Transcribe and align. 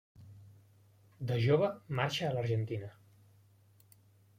De 1.33 1.39
jove 1.45 1.71
marxa 2.01 2.29
a 2.31 2.35
l'Argentina. 2.41 2.95